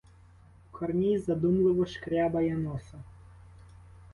Корній 0.71 1.17
задумливо 1.19 1.85
шкрябає 1.85 2.57
носа. 2.57 3.03